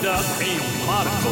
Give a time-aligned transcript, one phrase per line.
[0.00, 1.28] Vida em Marco.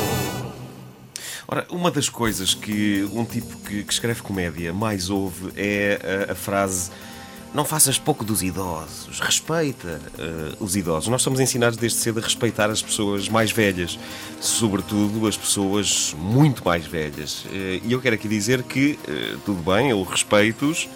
[1.46, 6.32] Ora, uma das coisas que um tipo que, que escreve comédia mais ouve é a,
[6.32, 6.90] a frase
[7.54, 11.08] não faças pouco dos idosos, respeita uh, os idosos.
[11.08, 13.98] Nós somos ensinados desde cedo a respeitar as pessoas mais velhas,
[14.38, 17.46] sobretudo as pessoas muito mais velhas.
[17.46, 20.86] Uh, e eu quero aqui dizer que, uh, tudo bem, eu respeito-os,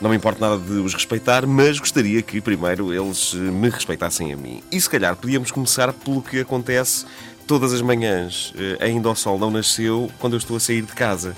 [0.00, 4.36] não me importa nada de os respeitar, mas gostaria que primeiro eles me respeitassem a
[4.36, 4.62] mim.
[4.72, 7.04] E se calhar podíamos começar pelo que acontece
[7.46, 11.36] todas as manhãs, ainda o sol não nasceu, quando eu estou a sair de casa.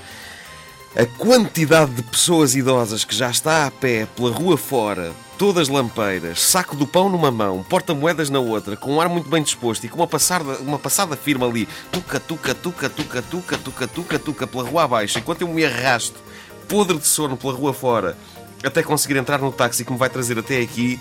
[0.95, 6.43] A quantidade de pessoas idosas que já está a pé pela rua fora, todas lampeiras,
[6.43, 9.89] saco do pão numa mão, porta-moedas na outra, com um ar muito bem disposto e
[9.89, 14.47] com uma passada, uma passada firme ali, tuca, tuca, tuca, tuca, tuca, tuca, tuca, tuca,
[14.47, 16.21] pela rua abaixo, enquanto eu me arrasto,
[16.69, 18.17] podre de sono pela rua fora,
[18.65, 21.01] até conseguir entrar no táxi que me vai trazer até aqui.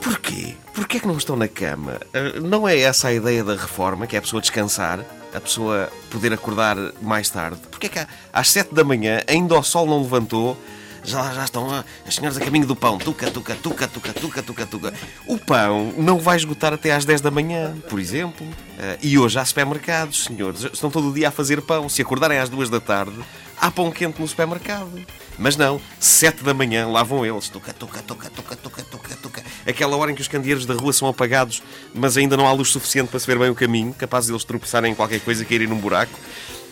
[0.00, 0.56] Porquê?
[0.74, 2.00] Porquê é que não estão na cama?
[2.42, 5.04] Não é essa a ideia da reforma, que é a pessoa descansar?
[5.34, 7.60] a pessoa poder acordar mais tarde?
[7.70, 10.56] Porque é que às 7 da manhã ainda o sol não levantou?
[11.04, 11.68] Já, já estão
[12.06, 12.96] as senhoras a caminho do pão.
[12.96, 14.94] Tuca, tuca, tuca, tuca, tuca, tuca, tuca.
[15.26, 18.46] O pão não vai esgotar até às 10 da manhã, por exemplo.
[18.78, 20.62] Eh, e hoje há supermercados, senhores.
[20.62, 21.88] Estão todo o dia a fazer pão.
[21.88, 23.18] Se acordarem às 2 da tarde,
[23.62, 24.90] há pão quente no supermercado.
[25.38, 27.48] Mas não, 7 da manhã lá vão eles.
[27.48, 29.42] Tuca, tuca, tuca, tuca, tuca, tuca, tuca.
[29.64, 31.62] Aquela hora em que os candeeiros da rua são apagados,
[31.94, 34.42] mas ainda não há luz suficiente para se ver bem o caminho, capaz de eles
[34.42, 36.18] tropeçarem em qualquer coisa e caírem num buraco.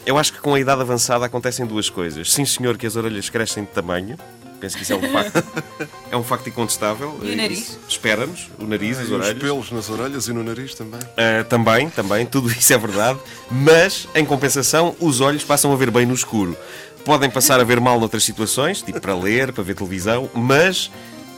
[0.05, 2.33] Eu acho que com a idade avançada acontecem duas coisas.
[2.33, 4.18] Sim, senhor, que as orelhas crescem de tamanho.
[4.61, 5.45] Penso que isso é um facto.
[6.13, 7.19] é um facto incontestável.
[7.23, 7.79] E o nariz?
[7.89, 9.39] Espera-nos, o nariz, e as os orelhas.
[9.39, 11.01] pelos nas orelhas e no nariz também.
[11.01, 13.19] Uh, também, também, tudo isso é verdade.
[13.51, 16.57] Mas, em compensação, os olhos passam a ver bem no escuro.
[17.05, 20.91] Podem passar a ver mal noutras situações, tipo para ler, para ver televisão, mas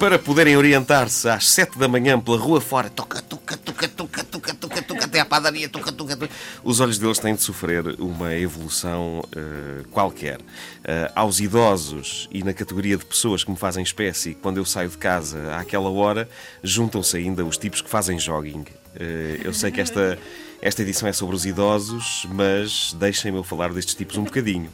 [0.02, 3.86] para poderem orientar-se às 7 da manhã pela rua fora, toca, toca, toca,
[5.12, 6.32] até à padaria, toca, toca, toca.
[6.64, 10.38] Os olhos deles têm de sofrer uma evolução uh, qualquer.
[10.38, 14.88] Uh, aos idosos e na categoria de pessoas que me fazem espécie, quando eu saio
[14.88, 16.26] de casa àquela hora,
[16.64, 18.62] juntam-se ainda os tipos que fazem jogging.
[18.62, 20.18] Uh, eu sei que esta,
[20.62, 24.70] esta edição é sobre os idosos, mas deixem-me eu falar destes tipos um bocadinho.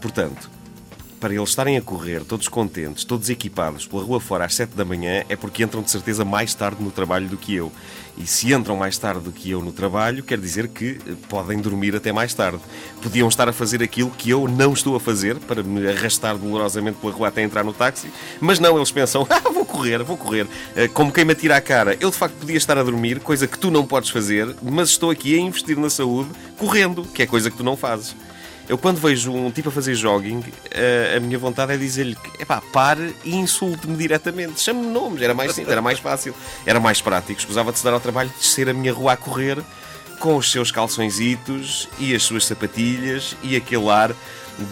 [0.00, 0.50] portanto,
[1.20, 4.84] para eles estarem a correr, todos contentes, todos equipados, pela rua fora às 7 da
[4.84, 7.72] manhã, é porque entram de certeza mais tarde no trabalho do que eu.
[8.18, 11.60] E se entram mais tarde do que eu no trabalho, quer dizer que eh, podem
[11.60, 12.60] dormir até mais tarde.
[13.02, 16.96] Podiam estar a fazer aquilo que eu não estou a fazer, para me arrastar dolorosamente
[16.98, 18.10] pela rua até entrar no táxi,
[18.40, 20.46] mas não, eles pensam, ah, vou correr, vou correr.
[20.74, 21.96] Eh, como quem me atira à cara.
[22.00, 25.10] Eu de facto podia estar a dormir, coisa que tu não podes fazer, mas estou
[25.10, 28.16] aqui a investir na saúde, correndo, que é coisa que tu não fazes.
[28.68, 30.42] Eu, quando vejo um tipo a fazer jogging,
[30.74, 32.16] a, a minha vontade é dizer-lhe:
[32.46, 34.60] pá, pare e insulte-me diretamente.
[34.60, 36.34] Chame-me nomes, era mais simples, era mais fácil,
[36.64, 37.38] era mais prático.
[37.38, 39.58] Escusava de se dar ao trabalho de descer a minha rua a correr
[40.18, 44.14] com os seus calçõezitos e as suas sapatilhas e aquele ar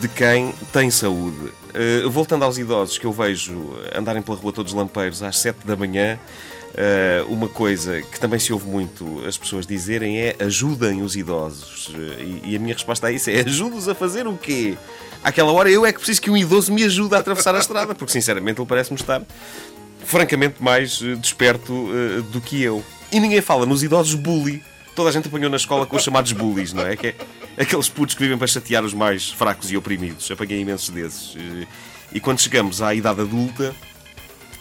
[0.00, 1.52] de quem tem saúde.
[1.74, 5.76] Uh, voltando aos idosos que eu vejo andarem pela rua todos lampeiros às 7 da
[5.76, 6.18] manhã,
[6.74, 11.88] Uh, uma coisa que também se ouve muito as pessoas dizerem é ajudem os idosos.
[11.90, 14.76] Uh, e, e, a minha resposta a isso é ajude-os a fazer o quê?
[15.22, 17.94] Àquela hora eu é que preciso que um idoso me ajude a atravessar a estrada,
[17.94, 19.22] porque sinceramente ele parece-me estar
[20.04, 21.88] francamente mais uh, desperto
[22.32, 22.84] do que eu.
[23.12, 24.60] E ninguém fala nos idosos bully.
[24.96, 26.96] Toda a gente apanhou na escola com os chamados bullies, não é?
[26.96, 27.14] Que é
[27.56, 30.28] aqueles putos que vivem para chatear os mais fracos e oprimidos.
[30.28, 31.36] Apanhei imensos desses.
[32.12, 33.74] E quando chegamos à idade adulta,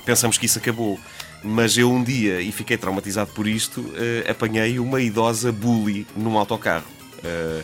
[0.05, 0.99] pensamos que isso acabou.
[1.43, 6.37] Mas eu um dia, e fiquei traumatizado por isto, uh, apanhei uma idosa bully num
[6.37, 6.85] autocarro.
[7.19, 7.63] Uh,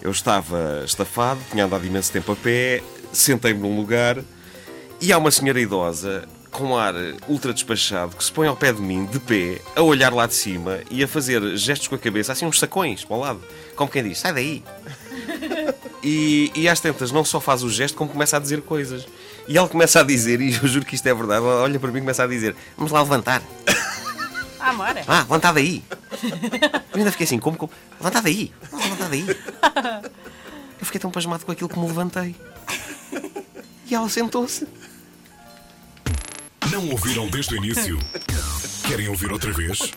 [0.00, 4.22] eu estava estafado, tinha andado imenso tempo a pé, sentei-me num lugar
[5.00, 6.94] e há uma senhora idosa com ar
[7.28, 10.34] ultra despachado que se põe ao pé de mim, de pé, a olhar lá de
[10.34, 13.40] cima e a fazer gestos com a cabeça, assim uns sacões para o lado.
[13.74, 14.64] Como quem diz, sai daí.
[16.02, 19.06] E, e às tantas não só faz o gesto, como começa a dizer coisas.
[19.48, 21.90] E ela começa a dizer, e eu juro que isto é verdade, ela olha para
[21.90, 23.42] mim e começa a dizer: Vamos lá levantar.
[24.58, 25.04] Ah, bora.
[25.06, 25.84] Ah, levanta daí.
[26.92, 27.56] Eu ainda fiquei assim: Como?
[27.56, 27.70] como?
[28.00, 28.52] Levanta daí.
[28.72, 29.24] Levanta daí.
[30.78, 32.34] Eu fiquei tão pasmado com aquilo que me levantei.
[33.88, 34.66] E ela sentou-se.
[36.72, 37.96] Não ouviram desde o início?
[38.86, 39.92] Querem ouvir outra vez?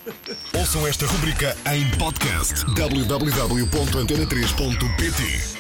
[0.54, 5.59] Ouçam esta rubrica em podcast: www.antena3.pt.